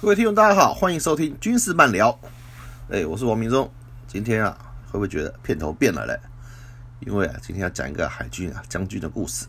[0.00, 2.18] 各位听众，大家好，欢迎收听军事漫聊。
[2.88, 3.70] 哎，我是王明忠。
[4.06, 6.18] 今天啊，会不会觉得片头变了嘞？
[7.00, 9.44] 因为啊，今天要讲一个海军啊将军的故事，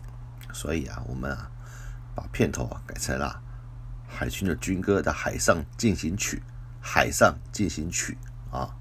[0.52, 1.50] 所以啊，我们啊
[2.14, 3.42] 把片头啊改成了
[4.06, 6.36] 海军的军歌的《海上进行曲》。
[6.82, 8.18] 海上进行曲
[8.52, 8.76] 啊，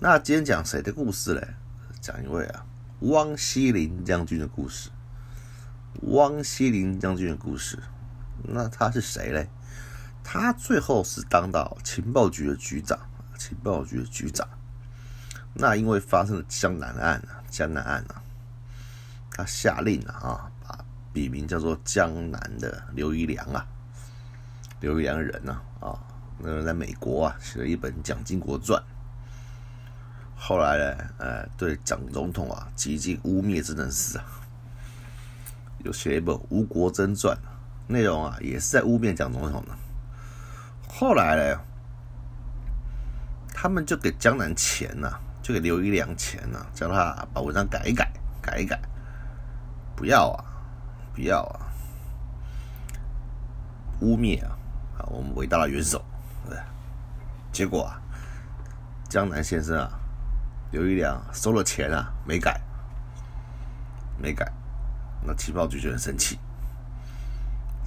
[0.00, 1.48] 那今天讲谁的故事嘞？
[2.02, 2.66] 讲一位啊，
[3.00, 4.90] 汪希林将军的故事。
[6.02, 7.78] 汪希林将军的故事，
[8.42, 9.48] 那他是谁嘞？
[10.24, 12.98] 他最后是当到情报局的局长，
[13.38, 14.48] 情报局的局长。
[15.52, 18.20] 那因为发生了江南案啊，江南案啊，
[19.30, 23.64] 他下令了啊，把笔名叫做江南的刘一良啊，
[24.80, 26.00] 刘一良人呐啊，
[26.38, 28.82] 那个在美国啊写了一本《蒋经国传》，
[30.36, 34.24] 后来呢，呃，对蒋总统啊极尽污蔑之能事啊，
[35.84, 37.36] 又写一本《吴国桢传》，
[37.86, 39.76] 内容啊也是在污蔑蒋总统的。
[40.96, 41.60] 后来呢，
[43.52, 48.08] 他们就给江南钱呐，就给刘一良钱呐，叫他把文章改一改，
[48.40, 48.80] 改一改。
[49.96, 50.44] 不要啊，
[51.12, 51.66] 不要啊，
[54.02, 54.56] 污蔑啊，
[54.96, 56.00] 啊，我们伟大的元首，
[56.48, 56.56] 对
[57.50, 58.00] 结果啊，
[59.08, 59.98] 江南先生啊，
[60.70, 62.60] 刘一良收了钱啊，没改，
[64.16, 64.48] 没改，
[65.26, 66.38] 那情报局就很生气，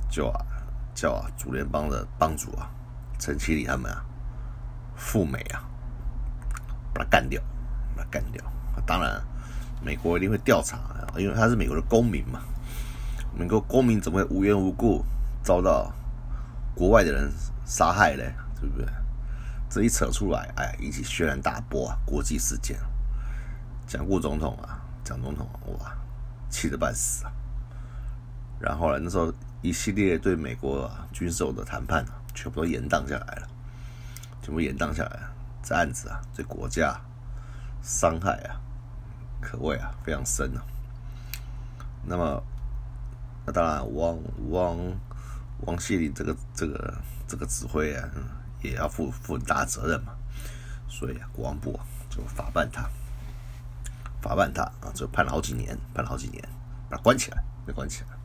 [0.09, 0.45] 就啊，
[0.94, 2.69] 叫啊，主联邦的帮主啊。
[3.19, 4.03] 陈其礼他们啊，
[4.95, 5.63] 赴美啊，
[6.94, 7.41] 把他干掉，
[7.95, 8.44] 把他干掉。
[8.85, 9.22] 当然，
[9.83, 12.41] 美国一定会调查啊，因为他是美国的公民嘛。
[13.35, 15.03] 美国公民怎么会无缘无故
[15.44, 15.94] 遭到
[16.75, 17.31] 国外的人
[17.66, 18.23] 杀害呢？
[18.59, 18.88] 对不对？
[19.69, 22.79] 这一扯出来，哎，引起轩然大波啊，国际事件。
[23.85, 25.47] 蒋故总统啊，蒋总统
[25.79, 25.95] 哇，
[26.50, 27.31] 气得半死啊。
[28.59, 32.16] 然后呢，那时候一系列对美国军售的谈判啊。
[32.37, 33.47] 全部都延宕下来了，
[34.43, 35.33] 全部延宕下来了，
[35.63, 36.95] 这案子啊，对国家
[37.81, 38.61] 伤害啊，
[39.41, 40.61] 可谓啊非常深啊。
[42.05, 42.43] 那么，
[43.43, 44.19] 那当然，汪
[44.51, 44.77] 汪
[45.61, 46.93] 汪希林这个这个
[47.27, 48.07] 这个指挥啊，
[48.61, 50.13] 也要负负很大责任嘛。
[50.87, 52.87] 所以啊，国防部就法办他，
[54.21, 56.47] 法办他啊，就判了好几年，判了好几年，
[56.87, 58.16] 把他关起来，被关起来。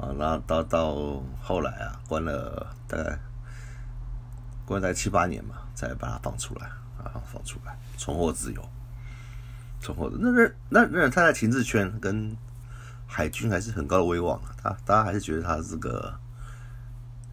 [0.00, 3.18] 啊，那到到后来啊，关了大概
[4.64, 6.66] 关了七八年嘛，才把他放出来
[6.96, 8.68] 啊，放出来重获自由，
[9.78, 10.30] 重获的那
[10.70, 12.34] 那那他在情治圈跟
[13.06, 16.18] 海军还是很高的威望啊，他大家还是觉得他是个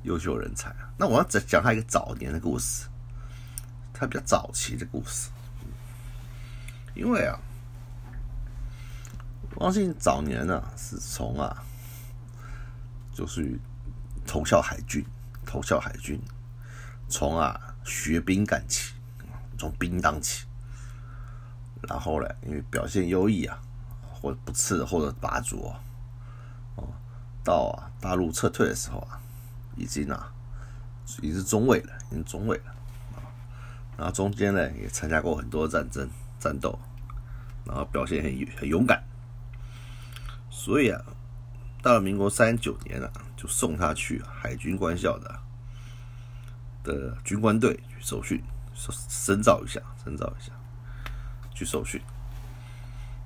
[0.03, 0.91] 优秀人才啊。
[0.97, 2.87] 那我要讲讲他一个早年的故事，
[3.93, 5.29] 他比较早期的故事，
[6.95, 7.39] 因为啊，
[9.55, 11.63] 汪信早年呢是从啊。
[13.17, 13.59] 就是
[14.27, 15.03] 投效海军，
[15.43, 16.21] 投效海军，
[17.09, 18.93] 从啊学兵干起，
[19.57, 20.45] 从兵当起，
[21.89, 23.59] 然后呢，因为表现优异啊，
[24.13, 25.75] 或者不次或者拔擢，
[26.75, 26.87] 哦，
[27.43, 29.19] 到啊大陆撤退的时候啊，
[29.75, 30.31] 已经啊
[31.23, 32.65] 已经是中尉了，已经中尉了
[33.15, 33.25] 啊，
[33.97, 36.07] 然后中间呢也参加过很多战争
[36.39, 36.77] 战斗，
[37.65, 39.03] 然后表现很很勇敢，
[40.51, 41.01] 所以啊。
[41.81, 45.39] 到了民国三九年了，就送他去海军官校的
[46.83, 48.43] 的军官队去受训，
[49.09, 50.51] 深造一下，深造一下，
[51.53, 52.01] 去受训。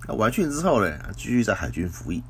[0.08, 2.24] 那完训之后呢，继续在海军服役。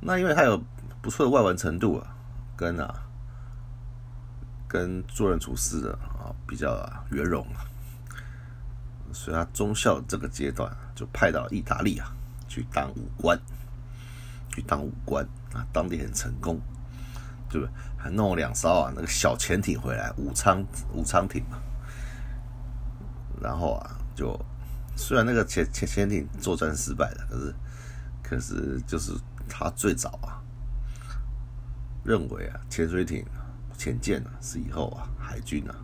[0.00, 0.62] 那因为他有
[1.02, 2.16] 不错的外文程度啊，
[2.56, 3.02] 跟啊
[4.68, 7.64] 跟做人处事的啊比较啊圆融啊，
[9.12, 12.12] 所以他中校这个阶段就派到意大利啊
[12.48, 13.38] 去当武官。
[14.62, 16.60] 当武官啊，当地很成功，
[17.48, 17.72] 对不对？
[17.96, 20.64] 还弄了两艘啊，那个小潜艇回来，武昌
[20.94, 21.58] 武昌艇嘛。
[23.42, 24.38] 然后啊，就
[24.96, 27.54] 虽然那个潜潜潜艇作战失败了，可是
[28.22, 29.12] 可是就是
[29.48, 30.40] 他最早啊，
[32.04, 33.24] 认为啊，潜水艇、
[33.76, 35.74] 潜舰啊，是以后啊海军啊，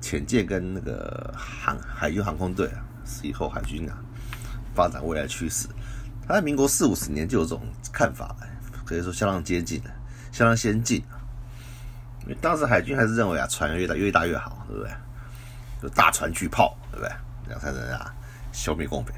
[0.00, 3.96] 潜舰跟那个航海军航空队啊，是以后海军啊
[4.74, 5.68] 发展未来趋势。
[6.26, 7.62] 他在民国四五十年就有这种
[7.92, 8.46] 看法了，
[8.84, 9.90] 可以说相当接近的，
[10.32, 11.04] 相当先进
[12.22, 14.90] 因为当时海军还是认为啊，船越大越大越好，对不对？
[15.82, 17.12] 就大船巨炮，对不对？
[17.48, 18.14] 两三人啊
[18.52, 19.12] 消灭共匪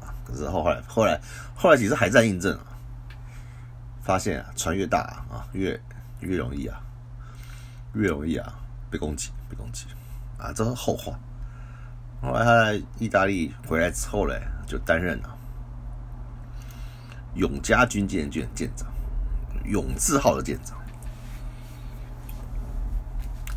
[0.00, 0.14] 啊。
[0.24, 1.20] 可是后来后来
[1.56, 2.66] 后来几次海战印证啊，
[4.04, 5.78] 发现啊，船越大啊，越
[6.20, 6.80] 越容易啊，
[7.94, 8.54] 越容易啊
[8.88, 9.86] 被攻击，被攻击
[10.38, 11.18] 啊，这是后话。
[12.22, 14.34] 后来他在意大利回来之后呢，
[14.64, 15.38] 就担任了。
[17.34, 18.86] 永嘉军舰舰舰长，
[19.64, 20.78] 永字号的舰长。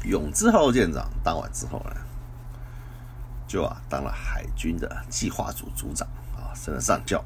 [0.06, 1.96] 永志号舰长当完之后呢，
[3.48, 7.26] 就啊当了海军的计划组组长啊，升了上校。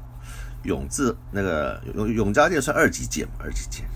[0.62, 3.86] 永志那个永永嘉舰算二级舰，二级舰。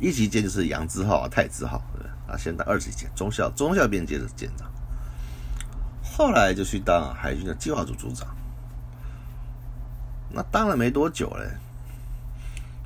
[0.00, 4.70] 一级舰就是杨之号啊、太子号，对啊，先当二级舰中校中校编接的舰长。
[6.02, 8.28] 后来就去当海军的计划组组长。
[10.34, 11.46] 那当了没多久嘞，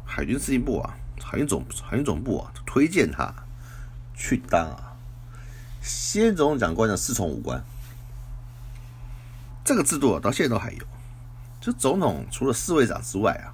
[0.05, 3.33] 海军司令部啊，海军总海军总部啊，推荐他
[4.15, 4.97] 去当啊，
[5.81, 7.63] 先总长官的侍从武官。
[9.65, 10.79] 这个制度啊，到现在都还有。
[11.61, 13.51] 就总统除了侍卫长之外啊，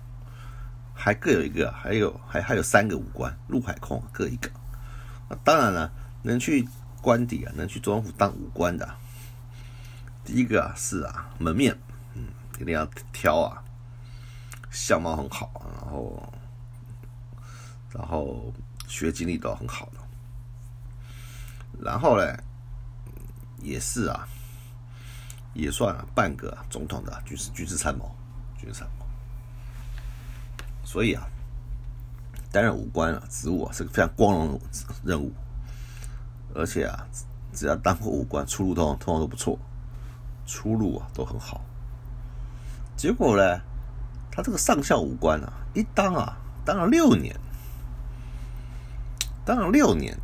[0.95, 4.51] 还各有一个，还有还还有三个武官，陆海空各一个。
[5.31, 5.91] 那当然了，
[6.23, 6.69] 能去
[7.01, 8.87] 官邸啊，能去中央府当武官的，
[10.25, 11.75] 第一个啊是啊门面，
[12.15, 12.25] 嗯，
[12.61, 13.65] 一定要挑啊，
[14.73, 15.49] 相貌很好，
[15.81, 16.33] 然后
[17.93, 18.53] 然后
[18.89, 19.93] 学经历都很好的。
[21.81, 22.37] 然后呢，
[23.61, 24.27] 也是啊。
[25.55, 28.11] 也算半个总统的军事军事参谋，
[28.59, 29.05] 军事参谋。
[30.83, 31.29] 所以啊，
[32.51, 34.61] 担任武官啊职务啊是个非常光荣的
[35.05, 35.31] 任务，
[36.55, 37.07] 而且啊，
[37.53, 39.59] 只要当过武官，出路通通常都不错，
[40.47, 41.61] 出路啊都很好。
[42.97, 43.61] 结果呢，
[44.35, 47.39] 他这个上校武官啊，一当啊当了六年，
[49.45, 50.19] 当了六年。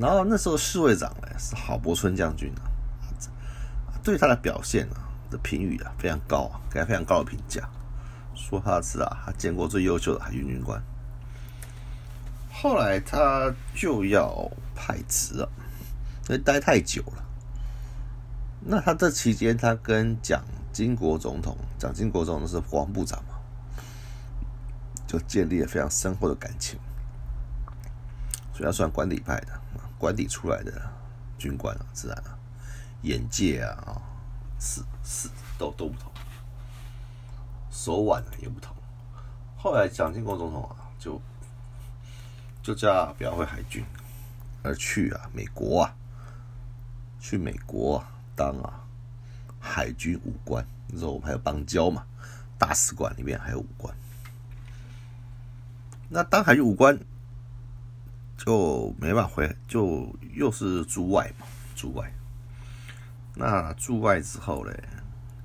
[0.00, 2.64] 然后那时候侍卫长呢是郝柏村将军啊，
[4.02, 4.96] 对他的表现啊
[5.30, 7.68] 的评语啊非常高啊，给他非常高的评价，
[8.34, 10.82] 说他是啊他见过最优秀的海军军官。
[12.50, 15.48] 后来他就要派职了，
[16.28, 17.24] 因为待太久了。
[18.60, 20.42] 那他这期间，他跟蒋
[20.76, 23.38] 经国总统，蒋经国总统是国防部长嘛，
[25.06, 26.78] 就建立了非常深厚的感情，
[28.52, 29.58] 所以他算管理派的。
[29.96, 30.70] 官邸出来的
[31.38, 32.36] 军官啊，自然啊，
[33.00, 34.02] 眼界啊啊，
[34.60, 36.12] 是是都都不同，
[37.70, 38.76] 手腕也不同。
[39.56, 41.18] 后来蒋经国总统啊，就
[42.62, 43.82] 就叫表会海军，
[44.62, 45.96] 而去啊美国啊，
[47.18, 48.04] 去美国
[48.34, 48.85] 当啊
[49.66, 50.64] 海军武官。
[50.88, 52.04] 那时候我们还有邦交嘛，
[52.56, 53.92] 大使馆里面还有武官。
[56.08, 56.98] 那当海军武官。
[58.38, 62.12] 就没办法回，就又是驻外嘛，驻外。
[63.34, 64.84] 那驻外之后嘞，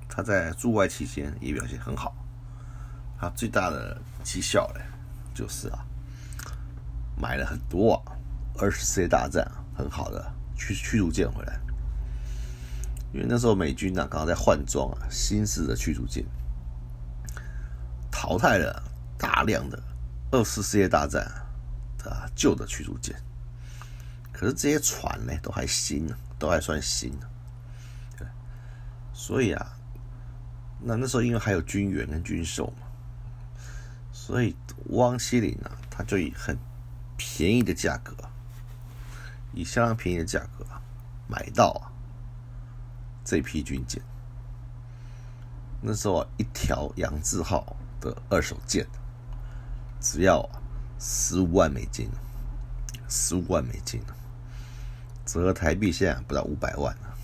[0.10, 2.14] 他在驻外期间也表现很好。
[3.18, 4.82] 他最大的绩效嘞，
[5.34, 5.86] 就是啊，
[7.18, 8.12] 买了很多啊，
[8.60, 11.58] 二十世纪大战很好的驱驱逐舰回来。
[13.14, 16.26] 因为那时候美军呢，刚刚在换装啊，新式的驱逐舰，
[18.12, 18.84] 淘汰了
[19.18, 19.82] 大量的
[20.32, 21.30] 二次世界大战。
[22.04, 23.16] 啊，旧的驱逐舰，
[24.34, 27.30] 可是这些船呢，都还新呢，都还算新呢。
[28.18, 28.28] 对，
[29.14, 29.78] 所以啊，
[30.80, 32.88] 那那时候因为还有军援跟军售嘛，
[34.12, 36.58] 所以汪希林啊，他就以很
[37.18, 38.16] 便宜的价格，
[39.54, 40.66] 以相当便宜的价格
[41.28, 41.91] 买到啊
[43.24, 44.02] 这批军舰。
[45.82, 48.88] 那时候一条杨志号的二手舰，
[50.00, 50.50] 只要。
[51.04, 52.08] 十五万美金，
[53.10, 54.00] 十五万美金，
[55.26, 57.18] 折合台币现在不到五百万了。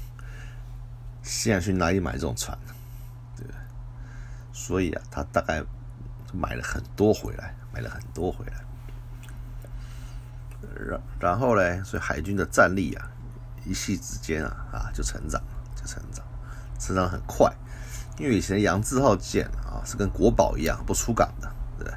[1.22, 2.74] 现在去哪里买这种船呢？
[3.36, 3.60] 对不对？
[4.52, 5.64] 所以啊，他大概
[6.34, 8.54] 买了很多回来，买了很多回来。
[10.76, 13.12] 然然后呢，所以海军的战力啊，
[13.64, 15.40] 一夕之间啊啊就成长，
[15.88, 16.24] 成长，
[16.78, 17.52] 成长很快。
[18.20, 21.52] 因为以前杨志号舰啊是跟国宝一样不出港的。
[21.80, 21.94] 对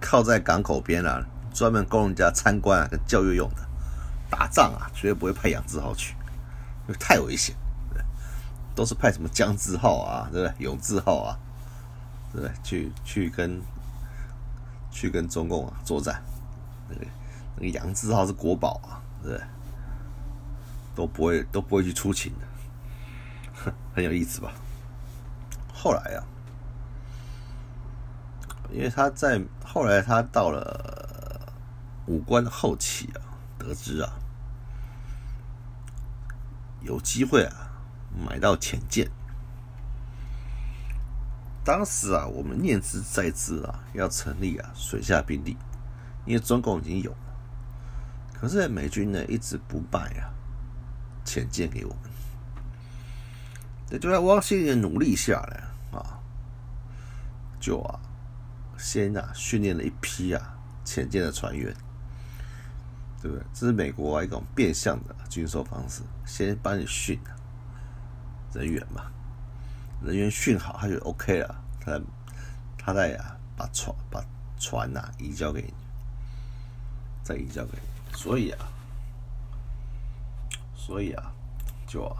[0.00, 1.24] 靠在港口边啊，
[1.54, 3.62] 专门供人家参观啊跟教育用的，
[4.28, 6.14] 打仗啊绝对不会派杨志浩去，
[6.86, 7.54] 因为太危险，
[8.74, 10.64] 都是派什么江志浩啊，对不对？
[10.64, 11.38] 永志浩啊，
[12.32, 12.54] 对不对？
[12.64, 13.60] 去去跟
[14.90, 16.22] 去跟中共啊作战，
[16.88, 17.06] 那个
[17.56, 19.46] 那个杨志浩是国宝啊，对不对？
[20.94, 22.46] 都不会都不会去出勤的，
[23.94, 24.52] 很有意思吧？
[25.72, 26.24] 后来啊。
[28.70, 31.52] 因为他在后来，他到了
[32.06, 33.20] 武官后期啊，
[33.58, 34.10] 得知啊，
[36.80, 37.70] 有机会啊
[38.26, 39.10] 买到潜舰。
[41.62, 45.58] 当时啊，我们念之在兹啊，要成立啊水下兵力，
[46.24, 47.18] 因为中共已经有了，
[48.32, 50.32] 可是美军呢一直不卖啊
[51.26, 52.11] 潜舰给我们。
[53.92, 56.18] 那就在汪希林的努力下呢啊，
[57.60, 58.00] 就啊。
[58.78, 61.72] 先啊训练了一批啊潜舰的船员，
[63.20, 63.46] 对不对？
[63.54, 67.16] 这是美国一种变相的军售方式，先帮你训
[68.52, 69.04] 人员嘛，
[70.02, 72.00] 人员训好，他就 OK 了，他
[72.76, 74.20] 他再呀把船把
[74.58, 75.74] 船呐移交给你，
[77.22, 78.66] 再移交给你，所以啊，
[80.74, 81.32] 所以啊，
[81.86, 82.16] 就啊，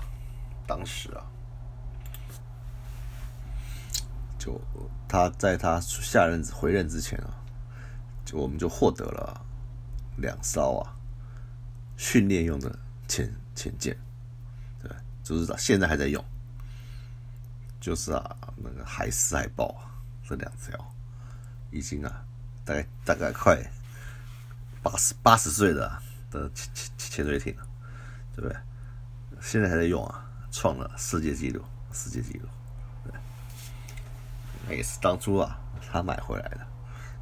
[0.64, 1.26] 当时啊。
[4.42, 4.60] 就
[5.06, 7.30] 他在他下任回任之前啊，
[8.24, 9.40] 就我们就获得了
[10.16, 10.96] 两艘啊
[11.96, 13.96] 训练用的潜潜舰，
[14.82, 14.90] 对，
[15.22, 16.24] 就是现在还在用，
[17.80, 19.94] 就是啊那个海狮海豹啊
[20.28, 20.92] 这两条，
[21.70, 22.24] 已经啊
[22.64, 23.56] 大概大概快
[24.82, 27.62] 八十八十岁的的潜潜潜水艇了，
[28.34, 28.58] 对不对？
[29.40, 32.48] 现在还在用啊，创了世界纪录，世界纪录。
[34.70, 35.58] 也是当初啊，
[35.90, 36.66] 他买回来的，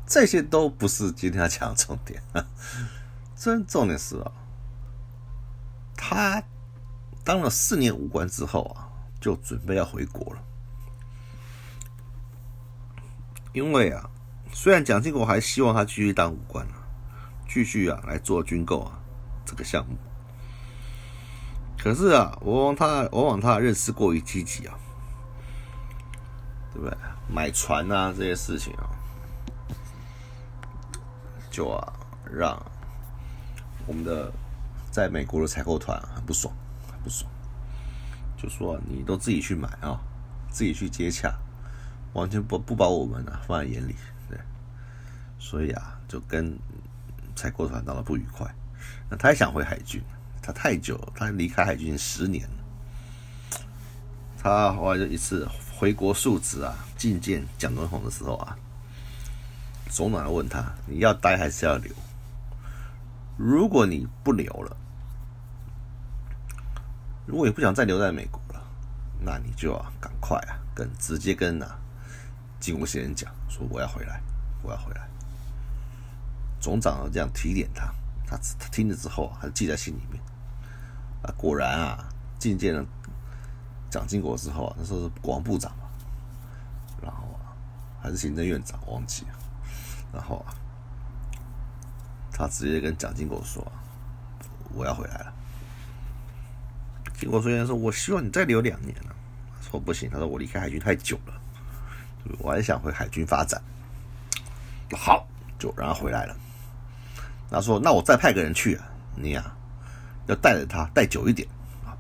[0.07, 2.23] 这些都不是今天要讲的重点。
[3.35, 4.33] 真重点是啊，
[5.97, 6.43] 他
[7.25, 8.89] 当了四年武官之后啊，
[9.21, 10.43] 就准备要回国了。
[13.53, 14.09] 因为啊，
[14.53, 16.87] 虽然蒋经国还希望他继续当武官啊，
[17.49, 19.01] 继续啊来做军购啊
[19.45, 19.97] 这个项目，
[21.79, 24.79] 可是啊，往往他往往他认识过于积极啊。
[26.73, 26.97] 对不对？
[27.29, 28.91] 买船啊这些事情啊，
[31.51, 31.93] 就啊
[32.33, 32.61] 让
[33.87, 34.33] 我们的
[34.91, 36.53] 在美国的采购团很不爽，
[36.91, 37.31] 很不爽，
[38.37, 40.01] 就说你都自己去买啊，
[40.51, 41.33] 自己去接洽，
[42.13, 43.95] 完全不不把我们啊放在眼里，
[44.29, 44.39] 对，
[45.39, 46.59] 所以啊就跟
[47.37, 48.53] 采购团闹得不愉快。
[49.09, 50.03] 那他也想回海军，
[50.43, 53.61] 他太久，他离开海军十年了，
[54.37, 55.49] 他后来就一次。
[55.81, 58.55] 回国述职啊，觐见蒋总统的时候啊，
[59.89, 61.91] 总统问他：“你要待还是要留？
[63.39, 64.77] 如果你不留了，
[67.25, 68.63] 如果你不想再留在美国了，
[69.25, 71.79] 那你就要赶快啊，跟直接跟啊
[72.61, 74.21] 金国先生讲，说我要回来，
[74.63, 75.09] 我要回来。”
[76.61, 77.91] 总长这样提点他，
[78.27, 80.23] 他他听了之后啊，他记在心里面
[81.23, 82.07] 啊，果然啊，
[82.39, 82.85] 觐见了。
[83.91, 85.85] 蒋经国之后啊，那时候是国防部长嘛，
[87.03, 87.51] 然后啊，
[88.01, 89.31] 还是行政院长，忘记了。
[90.13, 90.55] 然后啊，
[92.33, 93.61] 他直接跟蒋经国说
[94.75, 95.33] ：“我要回来了。”
[97.19, 99.15] 经国虽然说：“我希望你再留两年了。”
[99.61, 101.35] 说不行，他说：“我离开海军太久了，
[102.39, 103.61] 我还想回海军发展。”
[104.97, 105.27] 好，
[105.59, 106.37] 就让他回来了。
[107.51, 109.53] 他说：“那我再派个人去啊，你呀，
[110.27, 111.49] 要带着他带久一点。”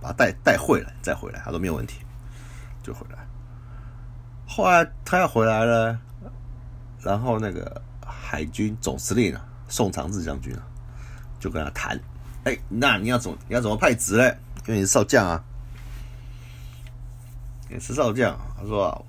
[0.00, 2.00] 把他带带会了，再回来，他说没有问题，
[2.82, 3.18] 就回来。
[4.46, 5.98] 后来他要回来了，
[7.00, 10.62] 然后那个海军总司令啊，宋长志将军啊，
[11.38, 11.98] 就跟他谈，
[12.44, 14.36] 哎，那你要怎么你要怎么派职嘞？
[14.66, 15.44] 因为你是少将啊，
[17.68, 18.38] 你是少将。
[18.56, 19.02] 他说啊，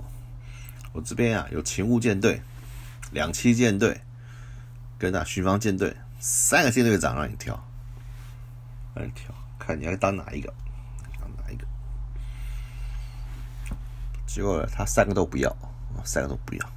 [0.94, 2.42] 我这边啊有勤务舰队、
[3.12, 4.00] 两栖舰队
[4.98, 7.60] 跟那巡防舰队三个舰队长让你挑，
[8.94, 10.54] 让你挑，看你要当哪一个。
[14.34, 15.54] 结果他三个都不要，
[16.06, 16.70] 三个都不要。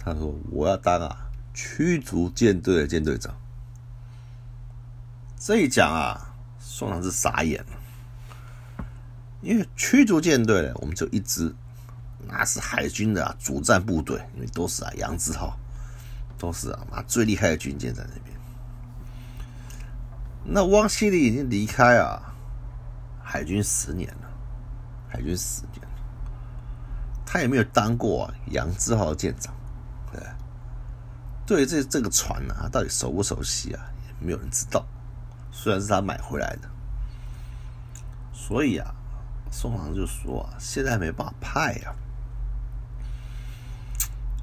[0.00, 3.32] 他说：“我要当啊驱逐舰队的舰队长。”
[5.38, 8.84] 这一讲啊，宋长志傻眼了，
[9.40, 11.54] 因为驱逐舰队呢，我们就一支，
[12.26, 15.56] 那是海军的主战部队，因为都是啊杨字号，
[16.36, 18.36] 都是啊妈最厉害的军舰在那边。
[20.44, 22.34] 那汪希礼已经离开啊
[23.22, 24.28] 海军十年了，
[25.08, 25.71] 海军十年。
[27.32, 29.54] 他也没有当过杨志豪舰长，
[30.12, 30.22] 对，
[31.46, 33.82] 对这这个船呢，到底熟不熟悉啊？
[34.06, 34.84] 也没有人知道。
[35.50, 36.68] 虽然是他买回来的，
[38.34, 38.94] 所以啊，
[39.50, 41.94] 宋航就说啊，现在没办法派呀，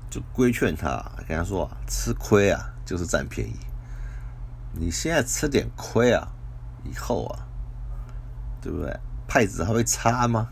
[0.09, 3.55] 就规劝他，跟他说啊，吃亏啊就是占便宜，
[4.73, 6.27] 你现在吃点亏啊，
[6.83, 7.45] 以后啊，
[8.59, 8.99] 对不对？
[9.27, 10.49] 派子还会差吗？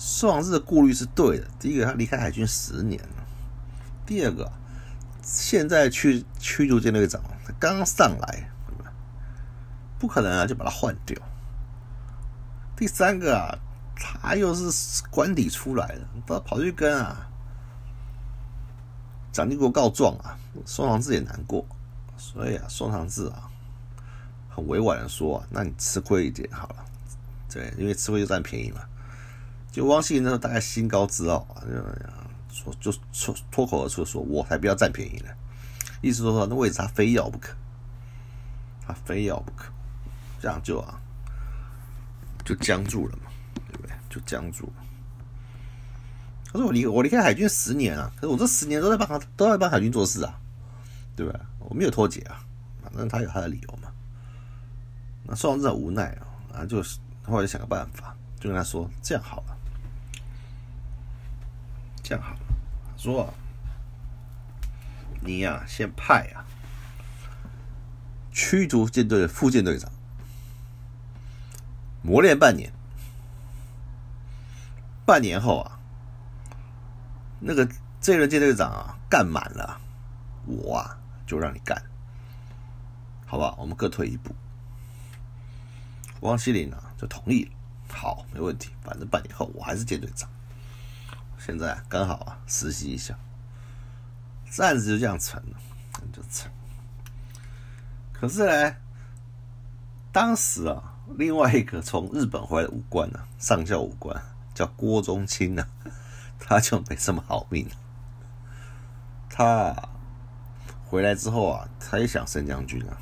[0.00, 1.46] 宋长志的顾虑是对的。
[1.58, 3.24] 第一个，他离开海军十年了；
[4.06, 4.50] 第二个，
[5.22, 8.48] 现在去驱逐舰队长，他刚上来，
[9.98, 11.20] 不可能啊，就把他换掉。
[12.76, 13.58] 第三个啊，
[13.96, 17.28] 他又是官邸出来的，他跑去跟啊
[19.32, 21.66] 蒋经国告状啊，宋长志也难过，
[22.16, 23.50] 所以啊，宋长志啊，
[24.48, 26.84] 很委婉的说：“那你吃亏一点好了，
[27.52, 28.80] 对，因为吃亏就占便宜嘛。”
[29.78, 31.62] 就汪希那时候大概心高自傲啊，
[32.48, 35.30] 就说就脱脱口而出说：“我才不要占便宜呢。”
[36.02, 37.54] 意思说说那位置他非要不可。
[38.84, 39.66] 他非要不可，
[40.40, 41.00] 这样就啊，
[42.44, 43.30] 就僵住了嘛，
[43.68, 43.94] 对不对？
[44.10, 44.72] 就僵住了。
[46.46, 50.40] 他说我离我离开海军十年啊，可是我这十年都在帮他都在帮海军做事啊，
[51.14, 51.38] 对吧？
[51.60, 52.42] 我没有脱节啊，
[52.82, 53.92] 反正他有他的理由嘛。
[55.22, 59.57] 那宋王真的无奈啊，然后就是后来就想个办法，就跟他说这样好了，
[62.08, 62.40] 这样好了，
[62.96, 63.34] 说，
[65.20, 66.40] 你呀先派啊
[68.32, 69.92] 驱逐舰队的副舰队长
[72.00, 72.72] 磨练半年，
[75.04, 75.78] 半年后啊。
[77.40, 77.68] 那个
[78.00, 79.78] 这任舰队长啊，干满了，
[80.46, 81.76] 我啊就让你干，
[83.26, 83.54] 好吧？
[83.58, 84.34] 我们各退一步。
[86.20, 87.50] 汪希林啊就同意了，
[87.94, 90.26] 好，没问题，反正半年后我还是舰队长。
[91.38, 93.16] 现在刚好啊实习一下，
[94.58, 95.56] 案子就这样成了，
[96.12, 96.50] 就成。
[98.12, 98.76] 可是呢，
[100.12, 104.20] 当时啊，另外一个从日本回来的武官呢，上校武官
[104.54, 105.66] 叫郭忠清呢。
[106.40, 107.68] 他就没什么好命。
[109.28, 109.88] 他啊
[110.86, 112.96] 回来之后啊，他也想升将军啊。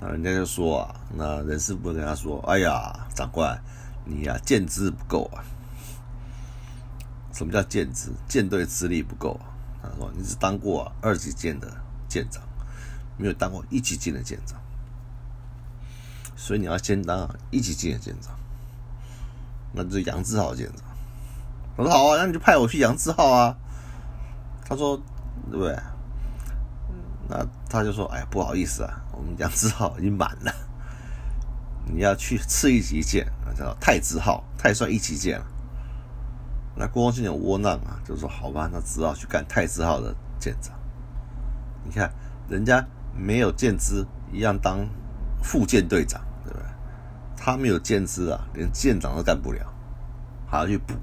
[0.00, 3.62] 那人家就说啊，那人事部跟他说：“哎呀，长官，
[4.04, 5.44] 你呀见资不够啊。
[7.36, 8.14] 什么叫舰资？
[8.26, 9.38] 舰队资历不够。
[9.82, 11.70] 他说你只当过二级舰的
[12.08, 12.42] 舰长，
[13.18, 14.58] 没有当过一级舰的舰长，
[16.34, 18.34] 所以你要先当一级舰的舰长。
[19.74, 20.86] 那就是杨志浩舰长。”
[21.76, 23.54] 我说好啊，那你就派我去杨志浩啊。
[24.64, 24.96] 他说，
[25.50, 25.78] 对不对？
[27.28, 30.54] 那他就说，哎，不好意思啊，我们杨志浩已经满了。
[31.84, 35.46] 你要去次一级舰，叫太子号，太帅一级舰了。
[36.76, 40.74] 那郭光庆很窝囊啊，就说好吧，那只好去干太子号的舰长。
[41.84, 42.12] 你看，
[42.48, 44.86] 人家没有舰资，一样当
[45.42, 46.66] 副舰队长，对不对？
[47.36, 49.72] 他没有舰资啊，连舰长都干不了，
[50.46, 50.94] 还要去补。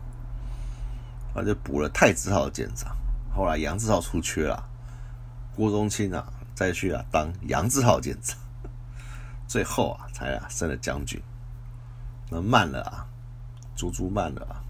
[1.34, 2.96] 他就补了太子号的舰长，
[3.36, 4.64] 后来杨志浩出缺了，
[5.56, 8.38] 郭宗清啊再去啊当杨志浩舰长，
[9.48, 11.20] 最后啊才啊升了将军，
[12.30, 13.08] 那慢了啊，
[13.76, 14.62] 足足慢了啊，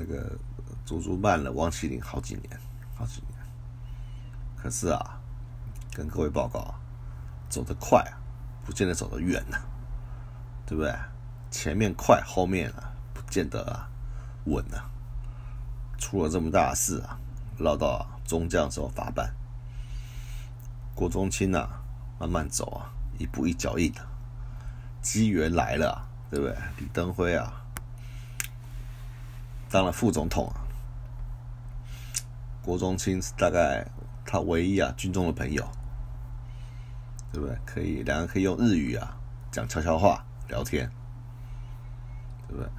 [0.00, 0.38] 那个
[0.86, 2.58] 足足慢了王麒麟好几年，
[2.96, 3.38] 好几年。
[4.56, 5.20] 可是啊，
[5.92, 6.74] 跟各位报告，
[7.50, 8.16] 走得快啊，
[8.64, 9.58] 不见得走得远呐，
[10.64, 10.94] 对不对？
[11.50, 13.88] 前面快，后面啊不见得啊。
[14.46, 14.88] 稳啊！
[15.98, 17.18] 出了这么大的事啊，
[17.58, 19.30] 落到中将时候罚办。
[20.94, 21.82] 郭宗清啊，
[22.18, 24.00] 慢慢走啊，一步一脚印的，
[25.02, 26.56] 机缘来了，对不对？
[26.78, 27.59] 李登辉啊，
[29.70, 30.66] 当了副总统啊。
[32.62, 33.86] 国中清是大概
[34.26, 35.66] 他唯一啊军中的朋友，
[37.32, 37.56] 对不对？
[37.64, 39.16] 可以两个可以用日语啊
[39.50, 40.90] 讲悄悄话聊天，
[42.48, 42.70] 对不对？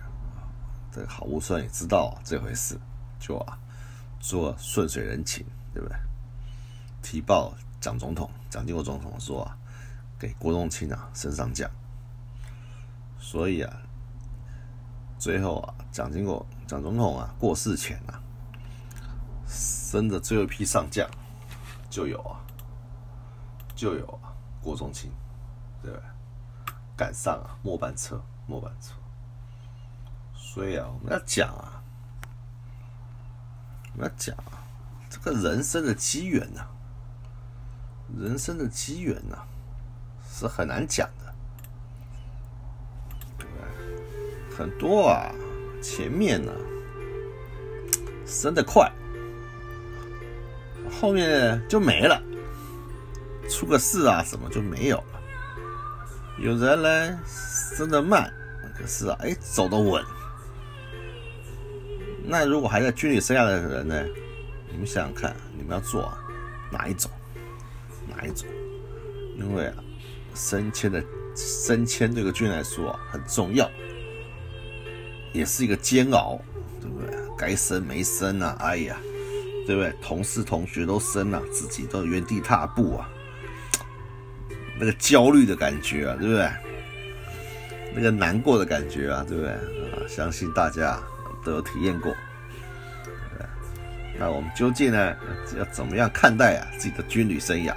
[0.91, 2.79] 这个好无顺也知道这回事，
[3.19, 3.57] 就啊
[4.19, 5.97] 做顺水人情，对不对？
[7.01, 9.57] 提报蒋总统、蒋经国总统说啊，
[10.19, 11.69] 给国中清啊升上将。
[13.19, 13.81] 所以啊，
[15.21, 18.19] 最后啊，蒋经国、蒋总统啊过世前啊，
[19.47, 21.07] 生的最后一批上将
[21.91, 22.41] 就有啊，
[23.75, 25.11] 就有啊郭宗清，
[25.83, 26.03] 对不对？
[26.97, 28.95] 赶上啊末班车，末班车。
[30.33, 31.83] 所以啊，我们要讲啊，
[33.93, 34.57] 我们要讲啊，
[35.07, 36.65] 这个人生的机缘呐，
[38.17, 39.37] 人生的机缘呐，
[40.27, 41.20] 是很难讲的，
[44.61, 45.33] 很多啊，
[45.81, 46.51] 前面呢
[48.27, 48.91] 升的快，
[50.91, 52.21] 后面就没了，
[53.49, 55.21] 出个事啊什么就没有了。
[56.37, 58.31] 有人呢升的慢，
[58.77, 60.05] 可是啊，哎，走得稳。
[62.23, 64.05] 那如果还在军旅生涯的人呢？
[64.71, 66.07] 你们想想看，你们要做
[66.71, 67.09] 哪一种？
[68.07, 68.47] 哪一种？
[69.37, 69.83] 因为啊，
[70.35, 71.03] 升迁的
[71.35, 73.67] 升迁对个军来说啊很重要，
[75.33, 76.39] 也是一个煎熬，
[76.79, 77.17] 对不对？
[77.37, 78.97] 该升没升啊，哎呀，
[79.65, 79.93] 对不对？
[80.01, 83.09] 同事同学都升了，自己都原地踏步啊，
[84.79, 86.49] 那个焦虑的感觉啊，对不对？
[87.93, 89.51] 那个难过的感觉啊，对不对？
[89.51, 90.99] 啊，相信大家。
[91.43, 92.15] 都有体验过，
[94.19, 95.15] 那我们究竟呢
[95.57, 97.73] 要怎么样看待啊自己的军旅生涯，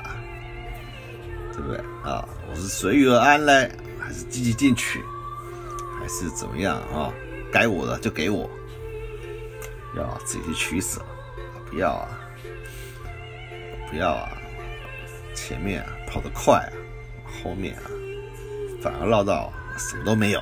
[1.50, 2.28] 对不对啊？
[2.50, 5.00] 我是随遇而安嘞，还是积极进取，
[5.98, 7.10] 还是怎么样啊？
[7.54, 8.50] 该我的就给我，
[9.96, 11.00] 要自己去取舍，
[11.70, 12.08] 不要啊，
[13.88, 14.28] 不要啊，
[15.36, 16.74] 前面跑得快啊，
[17.44, 17.82] 后面啊
[18.82, 20.40] 反而绕到什么都没有，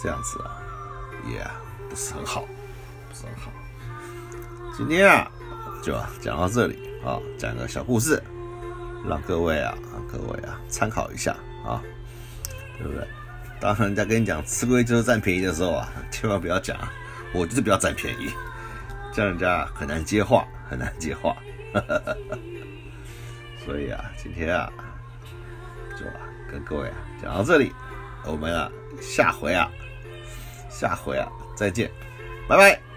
[0.00, 0.62] 这样子啊
[1.28, 1.44] 也
[1.88, 2.42] 不是很好，
[3.08, 3.50] 不是很好。
[4.76, 5.28] 今天啊
[5.82, 8.22] 就讲到这里啊，讲个小故事，
[9.04, 9.76] 让各位啊
[10.12, 11.36] 各位啊参考一下
[11.66, 11.82] 啊，
[12.78, 13.04] 对不对？
[13.60, 16.76] 当人家跟你讲吃亏就是占便宜的时候啊， 千万不要讲，
[17.34, 18.30] 我就是不要占便宜，
[19.12, 21.36] 这样人家很难接话，很难接话。
[23.64, 24.72] 所以啊，今天啊，
[25.98, 26.14] 就啊
[26.50, 27.70] 跟各位啊讲到这里，
[28.24, 28.70] 我们啊
[29.00, 29.70] 下回啊
[30.70, 31.90] 下回啊再见，
[32.48, 32.89] 拜拜。